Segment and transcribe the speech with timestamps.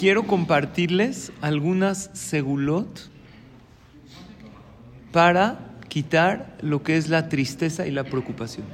[0.00, 3.10] quiero compartirles algunas segulot
[5.12, 8.64] para quitar lo que es la tristeza y la preocupación.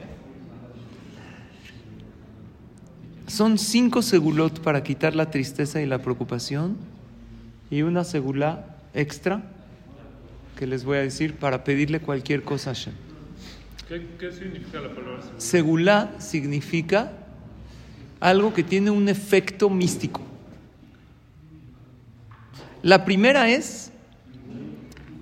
[3.27, 6.77] Son cinco segulot para quitar la tristeza y la preocupación
[7.73, 9.43] y una segulá extra
[10.57, 12.95] que les voy a decir para pedirle cualquier cosa a Hashem.
[13.89, 15.41] ¿Qué, significa la palabra segulá?
[15.41, 17.13] Segulá significa
[18.21, 20.26] algo que tiene un efecto místico.
[22.83, 23.91] La primera es,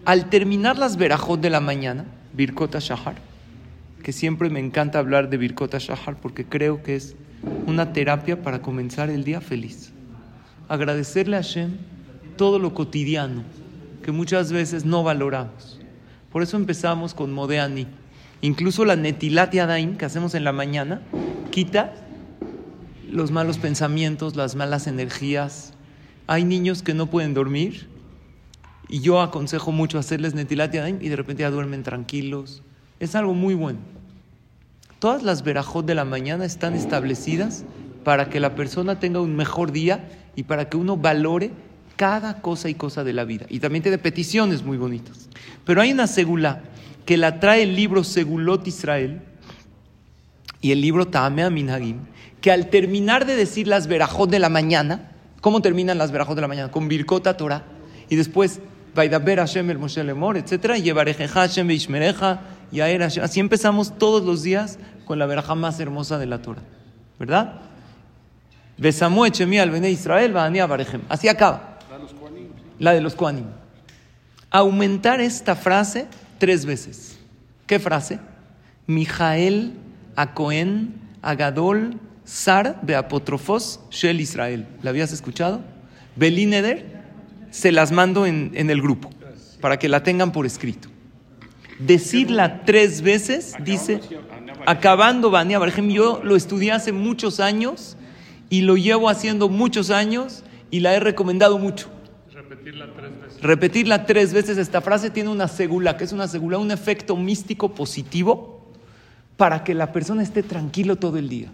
[0.04, 3.16] al terminar las verajot de la mañana, Birkota Shahar,
[4.02, 7.16] que siempre me encanta hablar de Birkota Shahar porque creo que es
[7.66, 9.92] una terapia para comenzar el día feliz.
[10.68, 11.76] Agradecerle a Hashem
[12.36, 13.44] todo lo cotidiano
[14.02, 15.80] que muchas veces no valoramos.
[16.30, 17.86] Por eso empezamos con Modeani.
[18.40, 21.00] Incluso la Netilat Yadaim que hacemos en la mañana
[21.50, 21.94] quita
[23.10, 25.73] los malos pensamientos, las malas energías.
[26.26, 27.88] Hay niños que no pueden dormir
[28.88, 32.62] y yo aconsejo mucho hacerles Netilat y de repente ya duermen tranquilos.
[33.00, 33.78] Es algo muy bueno.
[34.98, 37.64] Todas las verajot de la mañana están establecidas
[38.04, 41.50] para que la persona tenga un mejor día y para que uno valore
[41.96, 43.46] cada cosa y cosa de la vida.
[43.48, 45.28] Y también tiene peticiones muy bonitas.
[45.64, 46.62] Pero hay una segula
[47.04, 49.20] que la trae el libro Segulot Israel
[50.60, 51.98] y el libro Tamea Minhagim,
[52.40, 55.10] que al terminar de decir las verajot de la mañana,
[55.44, 56.70] ¿cómo terminan las verajot de la mañana?
[56.70, 57.64] Con Birkota Torah.
[58.08, 58.60] Y después,
[58.94, 60.76] Vaidaber Hashem el Moshe Lemor, etc.
[60.82, 62.40] Y Hashem Beishmereja,
[62.72, 66.62] y Así empezamos todos los días con la verajá más hermosa de la Torah.
[67.18, 67.60] ¿Verdad?
[68.78, 70.34] Besamue Echemi al Bene Israel,
[71.10, 71.78] Así acaba
[72.78, 73.44] la de los Koanim.
[74.50, 76.06] Aumentar esta frase
[76.38, 77.18] tres veces.
[77.66, 78.18] ¿Qué frase?
[78.86, 79.74] Mijael
[80.16, 84.66] Acoen Agadol Sar de Apotrofos Shel Israel.
[84.82, 85.62] ¿La habías escuchado?
[86.16, 87.02] Belineder,
[87.50, 89.10] se las mando en, el grupo
[89.60, 90.88] para que la tengan por escrito.
[91.78, 94.00] Decirla tres veces, dice,
[94.66, 97.96] acabando Bania yo lo estudié hace muchos años
[98.48, 101.88] y lo llevo haciendo muchos años y la he recomendado mucho.
[102.32, 103.42] Repetirla tres veces.
[103.42, 104.58] Repetirla tres veces.
[104.58, 108.72] Esta frase tiene una segula, que es una segula, un efecto místico positivo
[109.36, 111.50] para que la persona esté tranquilo todo el día.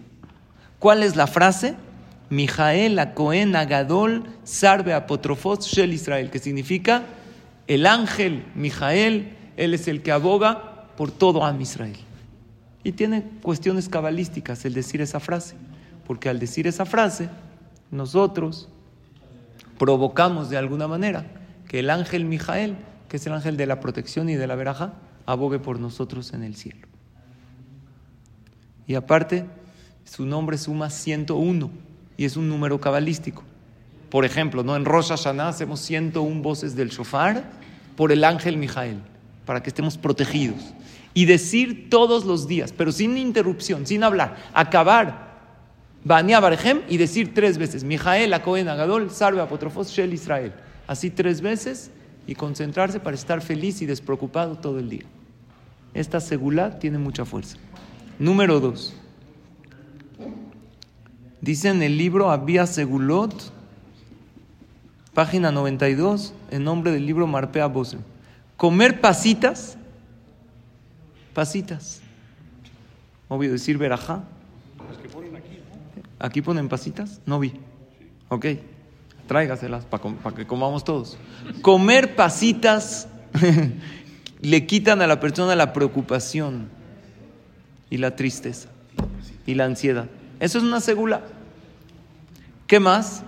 [0.81, 1.75] ¿Cuál es la frase?
[2.31, 7.03] Mijael, Cohen, Agadol, Sarbe, Apotrofos, Shel Israel, que significa
[7.67, 11.99] el ángel Mijael, él es el que aboga por todo Am Israel.
[12.83, 15.55] Y tiene cuestiones cabalísticas el decir esa frase,
[16.07, 17.29] porque al decir esa frase,
[17.91, 18.67] nosotros
[19.77, 21.27] provocamos de alguna manera
[21.67, 22.75] que el ángel Mijael,
[23.07, 24.95] que es el ángel de la protección y de la veraja,
[25.27, 26.87] abogue por nosotros en el cielo.
[28.87, 29.45] Y aparte,
[30.03, 31.69] su nombre suma 101
[32.17, 33.43] y es un número cabalístico.
[34.09, 34.75] Por ejemplo, ¿no?
[34.75, 37.49] en Rosh Hashanah hacemos 101 voces del shofar
[37.95, 38.99] por el ángel Mijael,
[39.45, 40.73] para que estemos protegidos.
[41.13, 45.31] Y decir todos los días, pero sin interrupción, sin hablar, acabar
[46.03, 50.53] Bania Barjem y decir tres veces, Mijael, Acohen, Agadol, Salve, Apotrofos, Shel, Israel.
[50.87, 51.91] Así tres veces
[52.27, 55.05] y concentrarse para estar feliz y despreocupado todo el día.
[55.93, 57.57] Esta segulá tiene mucha fuerza.
[58.17, 58.95] Número dos.
[61.41, 63.33] Dice en el libro Abía Segulot,
[65.13, 67.97] página 92, en nombre del libro Marpea Bose.
[68.57, 69.77] Comer pasitas,
[71.33, 72.01] pasitas.
[73.27, 74.23] Obvio decir verajá,
[76.21, 77.19] ¿Aquí ponen pasitas?
[77.25, 77.53] No vi.
[78.29, 78.45] Ok,
[79.27, 81.17] tráigaselas para que comamos todos.
[81.63, 83.07] Comer pasitas
[84.41, 86.69] le quitan a la persona la preocupación
[87.89, 88.69] y la tristeza
[89.47, 90.07] y la ansiedad.
[90.41, 91.21] Eso es una segula.
[92.65, 93.21] ¿Qué más?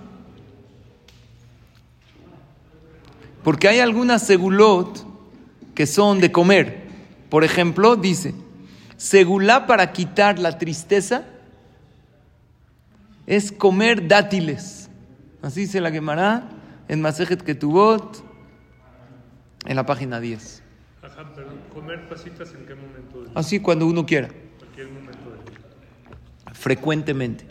[3.44, 5.06] Porque hay algunas segulot
[5.76, 6.88] que son de comer.
[7.30, 8.34] Por ejemplo, dice,
[8.98, 11.26] segulá para quitar la tristeza
[13.28, 14.90] es comer dátiles.
[15.44, 16.50] Así se la quemará
[16.88, 18.24] en Masejet Ketubot,
[19.66, 20.64] en la página 10.
[21.04, 23.26] Ajá, pero comer pasitas en qué momento?
[23.36, 24.30] Así cuando uno quiera.
[26.64, 27.46] Frecuentemente.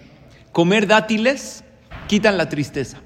[0.53, 1.65] Comer dátiles
[2.09, 2.97] quitan la tristeza.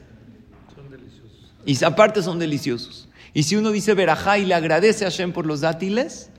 [0.73, 1.53] Son deliciosos.
[1.64, 3.08] Y aparte son deliciosos.
[3.35, 6.31] Y si uno dice verajá y le agradece a Hashem por los dátiles,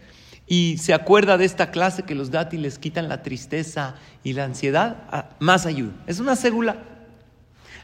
[0.48, 5.04] y se acuerda de esta clase que los dátiles quitan la tristeza y la ansiedad,
[5.12, 5.92] ah, más ayuda.
[6.08, 6.78] Es una segula.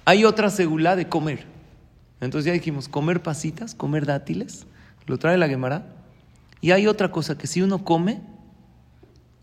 [0.06, 1.46] Hay otra segula de comer.
[2.22, 4.68] Entonces ya dijimos, comer pasitas, comer dátiles,
[5.06, 5.86] lo trae la Gemara.
[6.62, 8.22] Y hay otra cosa que si uno come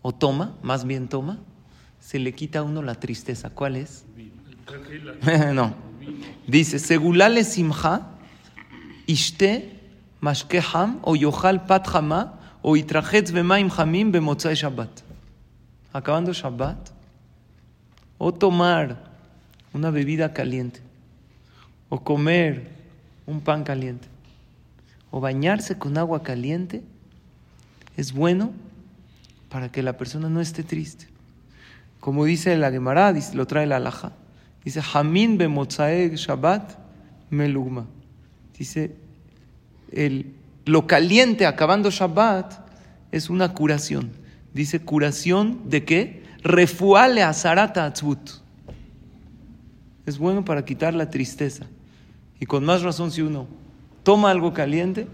[0.01, 1.37] o toma, más bien toma,
[2.01, 3.49] se le quita a uno la tristeza.
[3.49, 4.03] ¿Cuál es?
[5.53, 5.75] No,
[6.47, 8.07] Dice, segulale simcha,
[9.07, 9.79] ishte
[10.19, 15.03] mashkeham, o yochal pat hama, o itrachetz bemaim hamim bemotzai Shabbat.
[15.93, 16.91] Acabando Shabbat,
[18.17, 18.97] o tomar
[19.73, 20.81] una bebida caliente,
[21.89, 22.67] o comer
[23.25, 24.07] un pan caliente,
[25.11, 26.83] o bañarse con agua caliente,
[27.97, 28.51] es bueno
[29.49, 31.07] para que la persona no esté triste.
[32.01, 34.11] Como dice la Gemara, lo trae la Alaja.
[34.65, 36.73] Dice, Hamin bemotzae Shabbat
[37.29, 37.85] melugma.
[38.57, 38.95] Dice,
[39.91, 40.33] el,
[40.65, 42.53] lo caliente acabando Shabbat
[43.11, 44.09] es una curación.
[44.51, 46.23] Dice, curación de qué?
[46.43, 48.31] Refuale a Sarata Atzvut.
[50.07, 51.67] Es bueno para quitar la tristeza.
[52.39, 53.45] Y con más razón si uno
[54.01, 55.07] toma algo caliente,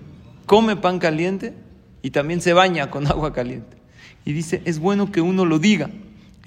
[0.45, 1.53] come pan caliente
[2.01, 3.75] y también se baña con agua caliente.
[4.23, 5.89] Y dice, es bueno que uno lo diga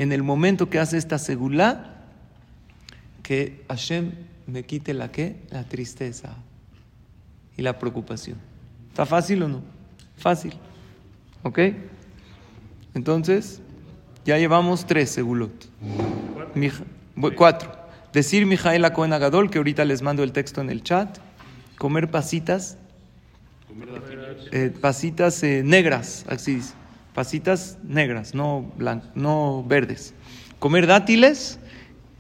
[0.02, 1.96] en el momento que hace esta segulá,
[3.22, 4.12] que Hashem
[4.46, 5.36] me quite la qué?
[5.50, 6.36] La tristeza
[7.56, 8.38] y la preocupación.
[8.88, 9.62] ¿Está fácil o no?
[10.16, 10.54] Fácil.
[11.42, 11.58] ¿Ok?
[12.94, 13.60] Entonces,
[14.24, 15.52] ya llevamos tres segulot.
[16.54, 16.84] Mija-
[17.36, 17.70] cuatro.
[18.14, 21.18] Decir Mijael Cohen Agadol, que ahorita les mando el texto en el chat.
[21.76, 22.78] Comer pasitas.
[24.52, 26.74] eh, pasitas eh, negras, así dice.
[27.20, 30.14] Pasitas negras, no, blan- no verdes.
[30.58, 31.58] Comer dátiles.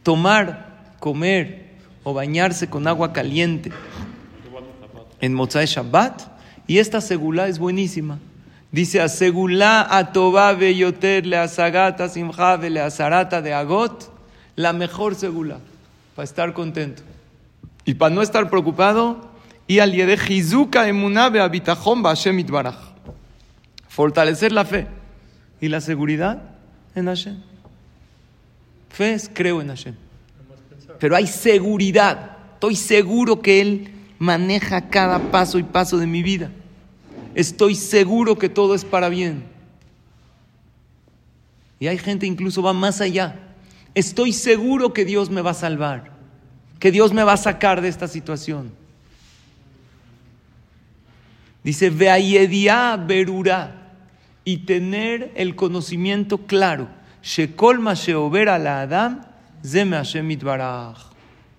[0.02, 1.70] Tomar, comer
[2.04, 3.72] o bañarse con agua caliente
[5.22, 6.20] en Motzai Shabbat.
[6.66, 8.18] Y esta segulá es buenísima.
[8.72, 14.12] Dice, a segulá a Beyoter le asagata simja le asarata de agot,
[14.54, 15.60] la mejor segulá,
[16.14, 17.00] para estar contento.
[17.86, 19.30] Y para no estar preocupado,
[19.66, 22.89] y al yede jizuka emunabe abitajón Hashem itbaraj.
[23.90, 24.86] Fortalecer la fe
[25.60, 26.40] y la seguridad
[26.94, 27.42] en Hashem.
[28.88, 29.96] Fe es creo en Hashem.
[31.00, 32.36] Pero hay seguridad.
[32.54, 33.90] Estoy seguro que Él
[34.20, 36.52] maneja cada paso y paso de mi vida.
[37.34, 39.42] Estoy seguro que todo es para bien.
[41.80, 43.40] Y hay gente incluso va más allá.
[43.96, 46.12] Estoy seguro que Dios me va a salvar,
[46.78, 48.70] que Dios me va a sacar de esta situación.
[51.64, 53.79] Dice, Veayedia berura
[54.44, 56.88] y tener el conocimiento claro.
[57.36, 59.20] La Adam.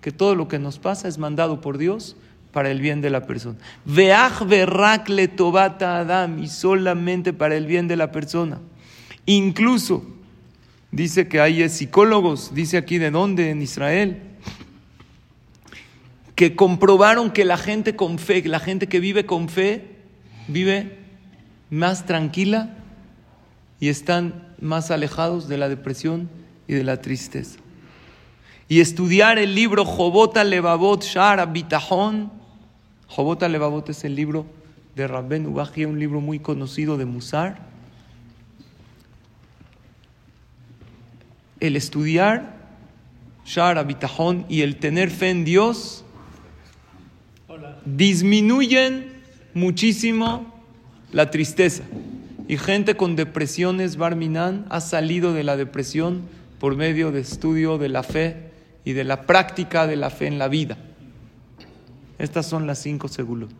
[0.00, 2.16] Que todo lo que nos pasa es mandado por Dios
[2.52, 3.58] para el bien de la persona.
[3.84, 8.60] Veach verrak le tobata Adam y solamente para el bien de la persona.
[9.26, 10.04] Incluso
[10.90, 14.20] dice que hay psicólogos, dice aquí de dónde, en Israel,
[16.34, 19.96] que comprobaron que la gente con fe, la gente que vive con fe,
[20.48, 21.01] vive
[21.72, 22.68] más tranquila
[23.80, 26.28] y están más alejados de la depresión
[26.68, 27.58] y de la tristeza.
[28.68, 32.30] Y estudiar el libro Jobota Levavot Shara Bitajón.
[33.06, 34.44] Jobota Levavot es el libro
[34.94, 37.58] de Rabben Ubaji, un libro muy conocido de Musar.
[41.58, 42.54] El estudiar
[43.46, 46.04] Shara Bitajón y el tener fe en Dios
[47.86, 49.10] disminuyen
[49.54, 50.51] muchísimo
[51.12, 51.84] la tristeza.
[52.48, 56.22] Y gente con depresiones, Barminan, ha salido de la depresión
[56.58, 58.50] por medio de estudio de la fe
[58.84, 60.76] y de la práctica de la fe en la vida.
[62.18, 63.52] Estas son las cinco segulot.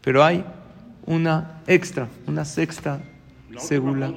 [0.00, 0.44] Pero hay
[1.06, 3.00] una extra, una sexta
[3.58, 4.12] segula.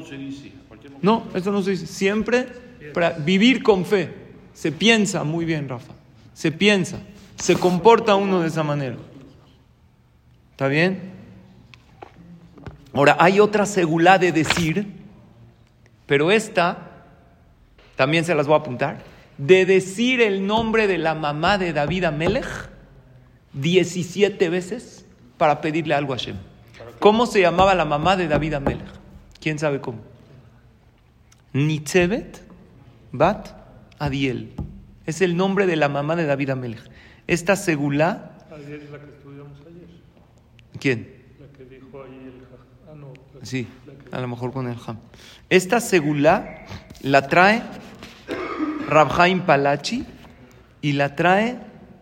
[1.02, 1.88] No, eso no se dice.
[1.88, 2.48] Siempre
[2.94, 4.14] para vivir con fe.
[4.54, 5.94] Se piensa muy bien, Rafa.
[6.34, 7.00] Se piensa.
[7.38, 8.98] Se comporta uno de esa manera.
[10.52, 11.17] ¿Está bien?
[12.98, 14.88] Ahora, hay otra segulá de decir,
[16.06, 17.04] pero esta
[17.96, 19.04] también se las voy a apuntar,
[19.38, 22.48] de decir el nombre de la mamá de David Amelech
[23.54, 25.06] 17 veces
[25.38, 26.38] para pedirle algo a Hashem.
[27.00, 28.88] ¿Cómo se llamaba la mamá de David Amelech?
[29.40, 30.00] ¿Quién sabe cómo?
[31.54, 32.42] Nitzebet
[33.12, 33.50] Bat
[34.00, 34.54] Adiel.
[35.06, 36.82] Es el nombre de la mamá de David Amelech.
[37.28, 39.88] Esta segulá, Ayer es la que estudiamos ayer.
[40.80, 41.16] ¿quién?
[41.40, 43.14] La que dijo ahí el jaj- Ah, no.
[43.14, 43.68] la- Sí,
[44.12, 44.98] a lo mejor con el ham.
[45.50, 46.66] Esta segulá
[47.02, 47.64] la trae
[48.88, 50.06] Rabhaim Palachi
[50.82, 51.60] y la trae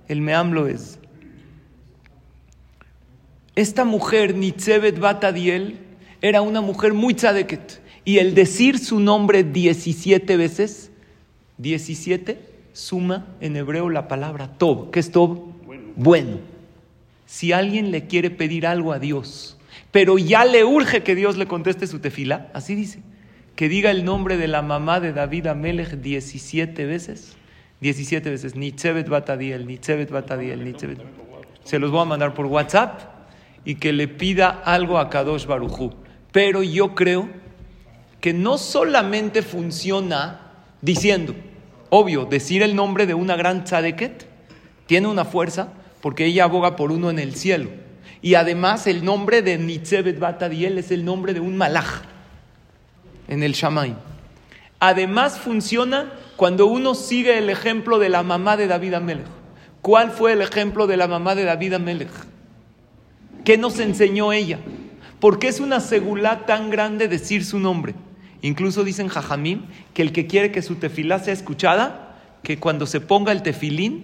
[0.08, 1.00] el Meam Loez.
[3.56, 5.80] Esta mujer, Nitzebet Batadiel,
[6.22, 7.82] era una mujer muy tzadeket.
[8.04, 10.92] Y el decir su nombre 17 veces,
[11.58, 12.40] 17
[12.74, 14.92] suma en hebreo la palabra Tob.
[14.92, 15.54] ¿Qué es Tob?
[15.96, 16.40] Bueno.
[17.26, 19.58] Si alguien le quiere pedir algo a Dios,
[19.96, 23.00] pero ya le urge que Dios le conteste su tefila, así dice,
[23.56, 27.38] que diga el nombre de la mamá de David Amelech 17 veces,
[27.80, 28.58] 17 veces.
[28.58, 31.00] Nitzevet Batadiel, Nitzevet Batadiel, Nitzevet.
[31.64, 33.04] Se los voy a mandar por WhatsApp
[33.64, 35.94] y que le pida algo a Kadosh Barujú.
[36.34, 37.30] Pero yo creo
[38.20, 41.36] que no solamente funciona diciendo,
[41.90, 44.28] obvio, decir el nombre de una gran tzadeket
[44.88, 45.72] tiene una fuerza
[46.02, 47.85] porque ella aboga por uno en el cielo.
[48.26, 52.02] Y además el nombre de Nitzevet Batadiel es el nombre de un malach
[53.28, 53.94] en el Shamaim.
[54.80, 59.28] Además funciona cuando uno sigue el ejemplo de la mamá de David Amelech.
[59.84, 62.10] ¿Cuál fue el ejemplo de la mamá de David Amelech?
[63.44, 64.58] ¿Qué nos enseñó ella?
[65.20, 67.94] ¿Por qué es una segulá tan grande decir su nombre?
[68.42, 73.02] Incluso dicen Jajamim que el que quiere que su tefilá sea escuchada, que cuando se
[73.02, 74.04] ponga el tefilín,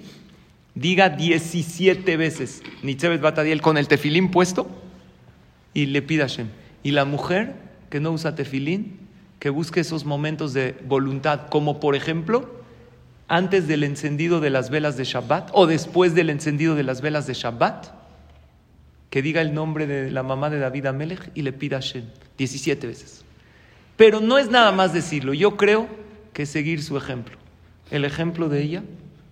[0.75, 4.67] diga 17 veces Nitzevet Batadiel con el tefilín puesto
[5.73, 6.49] y le pida a Shem.
[6.83, 7.55] Y la mujer
[7.89, 8.99] que no usa tefilín,
[9.39, 12.61] que busque esos momentos de voluntad, como por ejemplo,
[13.27, 17.27] antes del encendido de las velas de Shabbat o después del encendido de las velas
[17.27, 17.87] de Shabbat,
[19.09, 22.05] que diga el nombre de la mamá de David Amelech y le pida a Shem
[22.37, 23.23] 17 veces.
[23.97, 25.87] Pero no es nada más decirlo, yo creo
[26.33, 27.37] que seguir su ejemplo.
[27.89, 28.83] El ejemplo de ella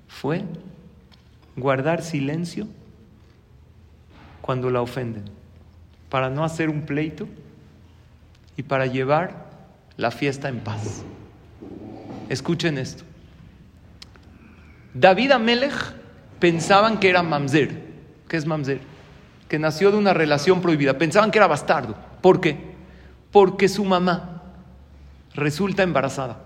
[0.08, 0.44] fue
[1.60, 2.68] guardar silencio
[4.42, 5.26] cuando la ofenden,
[6.10, 7.28] para no hacer un pleito
[8.58, 9.50] y para llevar
[9.98, 11.04] la fiesta en paz.
[12.30, 13.04] Escuchen esto.
[14.94, 15.94] David Amelech
[16.40, 17.90] pensaban que era mamzer.
[18.28, 18.82] ¿Qué es mamzer?
[19.48, 20.98] Que nació de una relación prohibida.
[20.98, 21.96] Pensaban que era bastardo.
[22.22, 22.58] ¿Por qué?
[23.32, 24.42] Porque su mamá
[25.34, 26.40] resulta embarazada.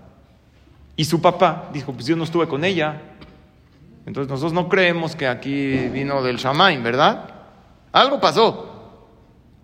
[0.96, 3.00] Y su papá dijo, pues yo no estuve con ella.
[4.06, 7.30] Entonces nosotros no creemos que aquí vino del Shamaim, ¿verdad?
[7.92, 8.70] Algo pasó.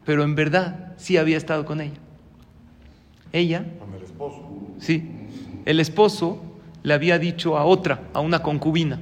[0.04, 1.98] Pero en verdad sí había estado con ella.
[3.32, 3.64] Ella.
[3.78, 4.48] Con el esposo.
[4.78, 5.10] Sí.
[5.66, 6.42] El esposo
[6.82, 9.00] le había dicho a otra, a una concubina.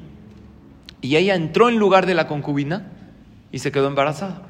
[1.01, 2.91] Y ella entró en lugar de la concubina
[3.53, 4.43] y se quedó embarazada.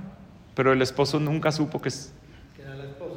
[0.54, 2.14] Pero el esposo nunca supo que es.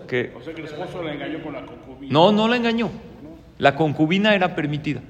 [0.08, 2.12] Que, O sea que el esposo la engañó con la concubina.
[2.12, 2.90] no, no la engañó.
[3.58, 5.02] La concubina era permitida.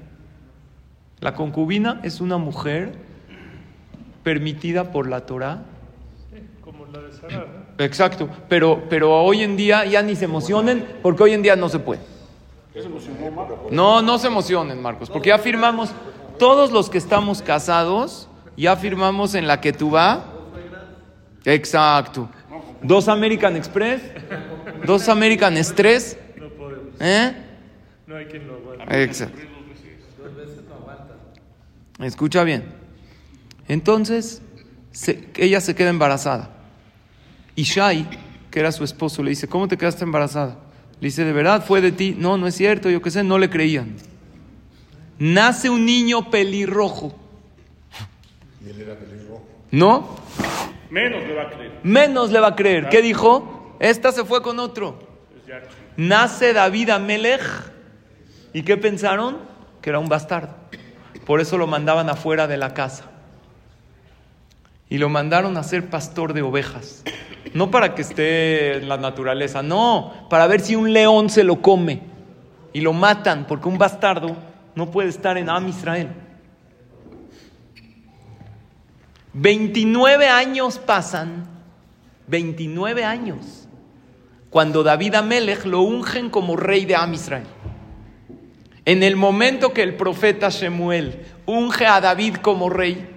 [1.22, 2.92] La concubina es una mujer
[4.24, 5.62] permitida por la Torah.
[6.60, 7.46] Como la de Sarah,
[7.78, 7.84] ¿no?
[7.84, 11.68] Exacto, pero, pero hoy en día ya ni se emocionen porque hoy en día no
[11.68, 12.00] se puede.
[12.74, 13.68] ¿Qué se emocionó, Marco?
[13.70, 15.92] No, no se emocionen, Marcos, porque ya firmamos,
[16.40, 20.24] todos los que estamos casados, ya firmamos en la que tú va.
[21.44, 22.28] Exacto.
[22.82, 24.02] Dos American Express,
[24.84, 26.18] dos American Express.
[26.36, 26.94] No podemos.
[26.98, 27.32] ¿Eh?
[28.08, 28.60] No hay quien lo.
[28.90, 29.51] Exacto.
[32.02, 32.64] Escucha bien.
[33.68, 34.42] Entonces,
[34.90, 36.50] se- ella se queda embarazada.
[37.54, 38.06] Y Shai,
[38.50, 40.58] que era su esposo, le dice, ¿cómo te quedaste embarazada?
[41.00, 42.14] Le dice, ¿de verdad fue de ti?
[42.18, 43.96] No, no es cierto, yo qué sé, no le creían.
[45.18, 47.16] Nace un niño pelirrojo.
[48.64, 49.46] Y él era pelirrojo.
[49.70, 50.16] ¿No?
[50.90, 51.80] Menos le va a creer.
[51.82, 52.88] Menos le va a creer.
[52.88, 53.76] ¿Qué dijo?
[53.80, 54.98] Esta se fue con otro.
[55.96, 57.42] Nace David Amelech.
[58.52, 59.38] ¿Y qué pensaron?
[59.80, 60.54] Que era un bastardo.
[61.26, 63.04] Por eso lo mandaban afuera de la casa.
[64.88, 67.02] Y lo mandaron a ser pastor de ovejas.
[67.54, 71.60] No para que esté en la naturaleza, no, para ver si un león se lo
[71.60, 72.02] come.
[72.72, 74.36] Y lo matan, porque un bastardo
[74.74, 76.08] no puede estar en Am Israel.
[79.34, 81.46] 29 años pasan,
[82.26, 83.68] 29 años,
[84.50, 87.46] cuando David Amelech lo ungen como rey de Am Israel.
[88.84, 93.08] En el momento que el profeta Shemuel unge a David como rey,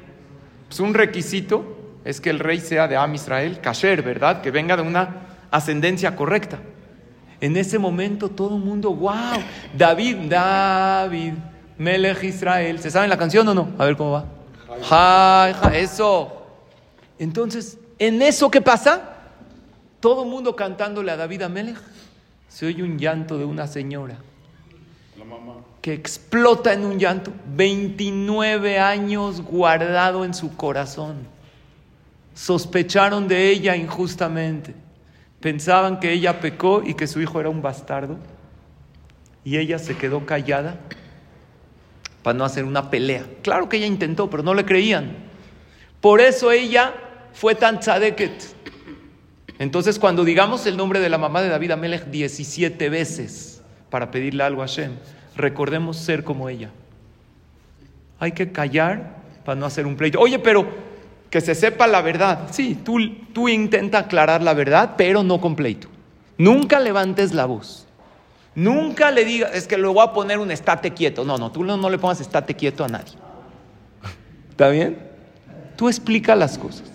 [0.67, 4.41] pues un requisito es que el rey sea de Am Israel, kasher, ¿verdad?
[4.41, 6.59] Que venga de una ascendencia correcta.
[7.41, 9.41] En ese momento todo el mundo, wow,
[9.75, 11.33] David, David,
[11.77, 12.79] Melech Israel.
[12.79, 13.69] ¿Se saben la canción o no?
[13.77, 14.25] A ver cómo va.
[14.83, 16.43] Jai, jai, eso.
[17.17, 19.15] Entonces, en eso que pasa,
[19.99, 21.77] todo el mundo cantándole a David Amelech,
[22.47, 24.17] se oye un llanto de una señora.
[25.85, 31.27] Que explota en un llanto, 29 años guardado en su corazón.
[32.33, 34.73] Sospecharon de ella injustamente.
[35.39, 38.17] Pensaban que ella pecó y que su hijo era un bastardo.
[39.43, 40.79] Y ella se quedó callada
[42.23, 43.23] para no hacer una pelea.
[43.43, 45.15] Claro que ella intentó, pero no le creían.
[46.01, 46.95] Por eso ella
[47.31, 48.55] fue tan tzadeket.
[49.59, 53.61] Entonces, cuando digamos el nombre de la mamá de David Amelech 17 veces
[53.91, 54.93] para pedirle algo a Hashem,
[55.35, 56.71] recordemos ser como ella.
[58.19, 60.19] Hay que callar para no hacer un pleito.
[60.19, 60.67] Oye, pero
[61.29, 62.47] que se sepa la verdad.
[62.51, 62.97] Sí, tú,
[63.33, 65.89] tú intenta aclarar la verdad, pero no con pleito.
[66.37, 67.87] Nunca levantes la voz.
[68.55, 71.25] Nunca le digas, es que le voy a poner un estate quieto.
[71.25, 73.13] No, no, tú no, no le pongas estate quieto a nadie.
[74.49, 74.97] ¿Está bien?
[75.75, 76.89] Tú explica las cosas.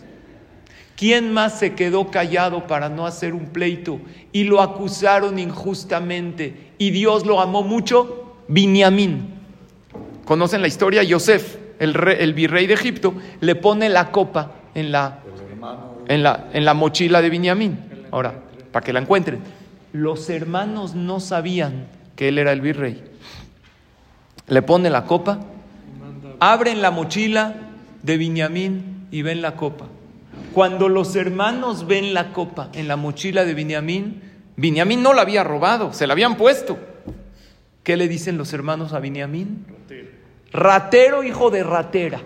[0.96, 4.00] ¿Quién más se quedó callado para no hacer un pleito
[4.32, 8.29] y lo acusaron injustamente y Dios lo amó mucho?
[8.50, 9.34] Biniamín.
[10.24, 11.04] ¿Conocen la historia?
[11.04, 15.20] Yosef, el, virrey de Egipto, le pone la copa en la,
[16.08, 17.78] en la, mochila de Biniamín.
[18.10, 18.34] Ahora,
[18.72, 19.40] para que la encuentren.
[19.92, 23.04] Los hermanos no sabían que él era el virrey.
[24.48, 25.38] Le pone la copa,
[26.40, 27.54] abren la mochila
[28.02, 29.86] de Biniamín y ven la copa.
[30.52, 34.22] Cuando los hermanos ven la copa en la mochila de Biniamín,
[34.56, 36.89] Biniamín no la había robado, se la habían puesto.
[37.82, 39.66] ¿Qué le dicen los hermanos a Biniamín?
[40.52, 42.20] Ratero, hijo de ratera.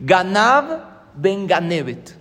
[0.00, 2.16] Ganab ben Ganevet.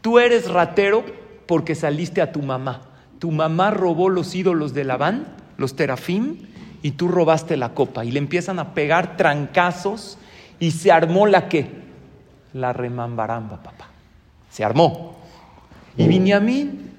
[0.00, 1.04] Tú eres ratero
[1.46, 2.82] porque saliste a tu mamá.
[3.18, 6.38] Tu mamá robó los ídolos de Labán, los terafim,
[6.82, 8.04] y tú robaste la copa.
[8.04, 10.18] Y le empiezan a pegar trancazos
[10.60, 11.70] y se armó la qué?
[12.52, 13.88] La remambaramba, papá.
[14.50, 15.16] Se armó.
[15.96, 16.92] Y Biniamín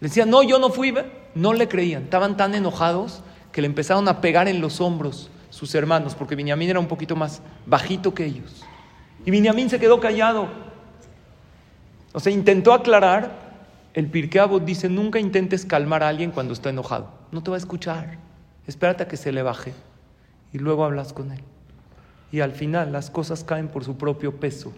[0.00, 0.94] decía, no, yo no fui.
[1.34, 2.04] No le creían.
[2.04, 6.70] Estaban tan enojados que le empezaron a pegar en los hombros sus hermanos, porque Biniamín
[6.70, 8.64] era un poquito más bajito que ellos.
[9.24, 10.48] Y Biniamín se quedó callado.
[12.12, 13.50] O sea, intentó aclarar.
[13.92, 17.10] El Pirkei dice, nunca intentes calmar a alguien cuando está enojado.
[17.32, 18.18] No te va a escuchar.
[18.66, 19.74] Espérate a que se le baje
[20.52, 21.40] y luego hablas con él.
[22.32, 24.72] Y al final las cosas caen por su propio peso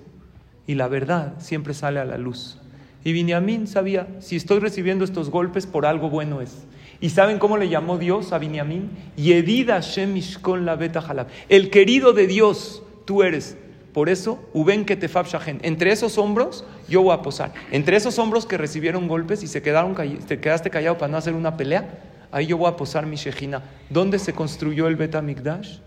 [0.67, 2.59] y la verdad siempre sale a la luz.
[3.05, 6.65] Y Biniamín sabía, si estoy recibiendo estos golpes, por algo bueno es.
[7.03, 8.89] ¿Y saben cómo le llamó Dios a Biniamín?
[9.17, 11.27] Yedida Shemishkon la beta halab.
[11.49, 13.57] El querido de Dios, tú eres.
[13.93, 15.59] Por eso, Uben Ketefab Shahen.
[15.65, 17.53] Entre esos hombros, yo voy a posar.
[17.73, 21.35] Entre esos hombros que recibieron golpes y se quedaron, te quedaste callado para no hacer
[21.35, 21.99] una pelea,
[22.31, 23.65] ahí yo voy a posar mi Shejina.
[23.91, 25.79] ¿Dónde se construyó el Betamigdash?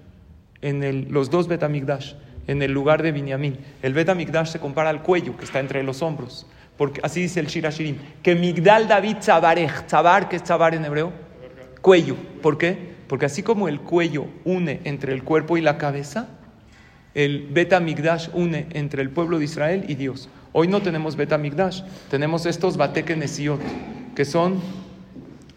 [0.62, 2.16] En el, los dos Betamigdash,
[2.48, 3.58] en el lugar de Binyamin.
[3.82, 6.46] El Betamigdash se compara al cuello que está entre los hombros.
[6.78, 7.98] Porque así dice el Shirashirim.
[8.22, 9.86] Que Migdal David Tzabarech.
[9.88, 11.12] Tzabar, es Tzabar en hebreo?
[11.82, 12.16] Cuello.
[12.42, 12.96] ¿Por qué?
[13.08, 16.28] Porque así como el cuello une entre el cuerpo y la cabeza,
[17.14, 20.28] el Betamigdash une entre el pueblo de Israel y Dios.
[20.52, 23.60] Hoy no tenemos Betamigdash, tenemos estos Batekenesiot,
[24.16, 24.60] que son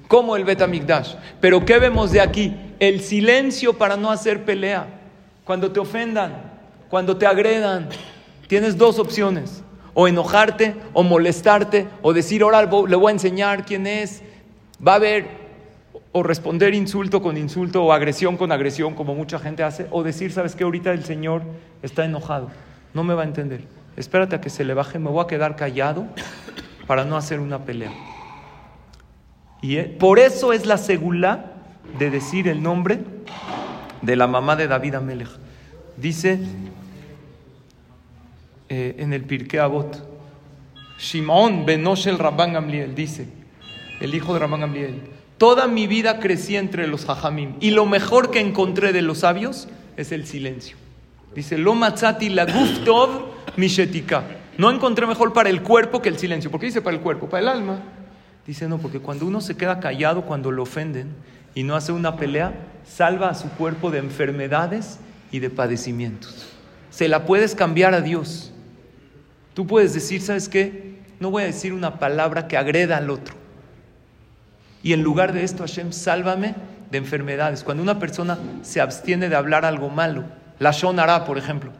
[0.09, 1.15] como el Betamigdash.
[1.41, 2.57] Pero ¿qué vemos de aquí?
[2.79, 4.87] El silencio para no hacer pelea.
[5.45, 6.53] Cuando te ofendan,
[6.89, 7.89] cuando te agredan,
[8.47, 9.63] tienes dos opciones.
[10.01, 14.23] O enojarte, o molestarte, o decir, ahora le voy a enseñar quién es.
[14.87, 15.27] Va a haber,
[16.13, 19.89] o responder insulto con insulto, o agresión con agresión, como mucha gente hace.
[19.91, 20.63] O decir, ¿sabes qué?
[20.63, 21.43] Ahorita el Señor
[21.83, 22.49] está enojado.
[22.95, 23.63] No me va a entender.
[23.97, 26.07] Espérate a que se le baje, me voy a quedar callado
[26.87, 27.91] para no hacer una pelea.
[29.63, 31.55] Y por eso es la segula
[31.99, 33.01] de decir el nombre
[34.03, 35.29] de la mamá de David Amelech.
[35.97, 36.39] Dice
[38.69, 40.07] eh, en el Pirkei Avot,
[40.99, 43.29] Shimon Benoshel Rabban Gamliel, dice,
[44.01, 45.01] el hijo de Rabban Gamliel,
[45.39, 49.69] toda mi vida crecí entre los hajamim y lo mejor que encontré de los sabios
[49.97, 50.77] es el silencio.
[51.35, 54.25] Dice, lo matzati la guftov mishetika.
[54.57, 56.51] No encontré mejor para el cuerpo que el silencio.
[56.51, 57.29] ¿Por qué dice para el cuerpo?
[57.29, 57.81] Para el alma.
[58.47, 61.15] Dice, no, porque cuando uno se queda callado cuando lo ofenden
[61.55, 62.55] y no hace una pelea,
[62.85, 64.99] salva a su cuerpo de enfermedades
[65.31, 66.49] y de padecimientos.
[66.91, 68.53] Se la puedes cambiar a Dios.
[69.59, 70.95] Tú puedes decir, ¿sabes qué?
[71.19, 73.35] No voy a decir una palabra que agreda al otro.
[74.85, 76.55] Y en lugar de esto, Hashem, sálvame
[76.93, 77.65] de enfermedades.
[77.65, 80.27] Cuando una persona se abstiene de hablar algo malo,
[80.61, 81.73] la Shonara, por ejemplo.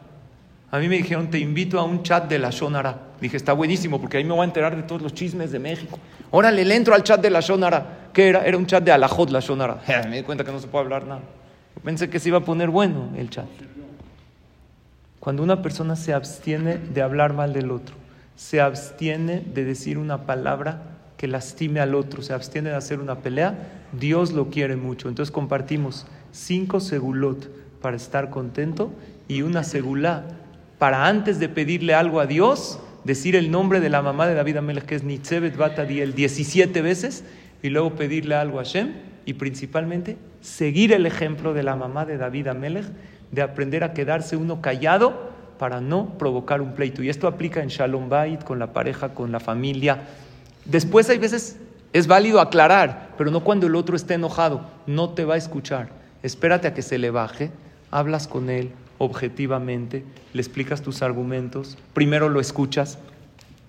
[0.71, 2.99] A mí me dijeron, te invito a un chat de la Shonara.
[3.21, 5.99] Dije, está buenísimo porque ahí me voy a enterar de todos los chismes de México.
[6.31, 8.09] Órale, le entro al chat de la Shonara.
[8.11, 8.45] ¿Qué era?
[8.45, 9.77] Era un chat de Alajot, la Shonara.
[10.09, 11.21] me di cuenta que no se puede hablar nada.
[11.81, 13.47] Pensé que se iba a poner bueno el chat.
[15.19, 17.95] Cuando una persona se abstiene de hablar mal del otro,
[18.35, 20.81] se abstiene de decir una palabra
[21.17, 25.09] que lastime al otro, se abstiene de hacer una pelea, Dios lo quiere mucho.
[25.09, 27.49] Entonces compartimos cinco segulot
[27.81, 28.91] para estar contento
[29.27, 30.23] y una segulá
[30.77, 34.57] para antes de pedirle algo a Dios, decir el nombre de la mamá de David
[34.57, 37.25] Amelech, que es Nitzebet Batadiel, 17 veces,
[37.61, 38.93] y luego pedirle algo a Hashem,
[39.29, 42.87] y principalmente seguir el ejemplo de la mamá de David Amelech,
[43.31, 47.03] de aprender a quedarse uno callado para no provocar un pleito.
[47.03, 49.99] Y esto aplica en Shalom Bait, con la pareja, con la familia.
[50.65, 51.59] Después hay veces
[51.93, 55.89] es válido aclarar, pero no cuando el otro esté enojado, no te va a escuchar.
[56.23, 57.51] Espérate a que se le baje,
[57.91, 62.97] hablas con él, objetivamente, le explicas tus argumentos, primero lo escuchas.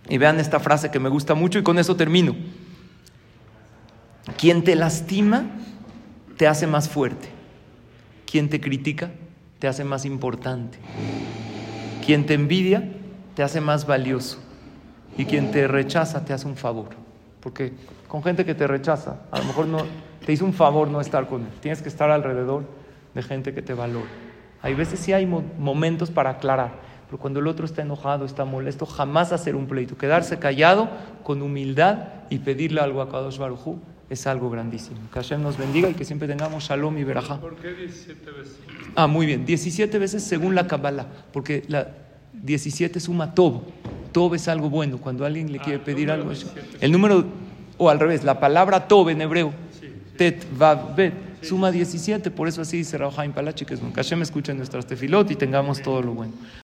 [0.09, 2.35] Y vean esta frase que me gusta mucho y con eso termino.
[4.38, 5.44] Quien te lastima
[6.37, 7.28] te hace más fuerte.
[8.30, 9.11] Quien te critica
[9.59, 10.78] te hace más importante.
[12.04, 12.88] Quien te envidia
[13.35, 14.38] te hace más valioso
[15.16, 16.88] y quien te rechaza te hace un favor.
[17.40, 17.72] Porque
[18.09, 19.78] con gente que te rechaza, a lo mejor no
[20.24, 21.48] te hizo un favor no estar con él.
[21.61, 22.64] Tienes que estar alrededor
[23.14, 24.09] de gente que te valora.
[24.62, 26.72] Hay veces sí hay mo- momentos para aclarar,
[27.06, 29.96] pero cuando el otro está enojado, está molesto, jamás hacer un pleito.
[29.96, 30.88] Quedarse callado
[31.22, 33.78] con humildad y pedirle algo a Kadosh Baruj
[34.11, 34.99] es algo grandísimo.
[35.12, 37.40] Que Hashem nos bendiga y que siempre tengamos shalom y verajá.
[37.40, 38.57] ¿Por qué 17 veces?
[38.96, 39.46] Ah, muy bien.
[39.46, 41.88] 17 veces según la Kabbalah, porque la
[42.35, 43.62] 17 suma Tob.
[44.12, 44.99] Tob es algo bueno.
[44.99, 46.79] Cuando alguien le Ah, quiere pedir algo, 17.
[46.81, 47.25] el número,
[47.79, 49.92] o al revés, la palabra Tob en hebreo, Sí, sí.
[50.18, 52.31] Tet, Vav, Bet, suma 17.
[52.33, 55.81] Por eso así dice Rahaim Palachi, que es un Hashem escucha nuestras tefilot y tengamos
[55.81, 56.33] todo lo bueno.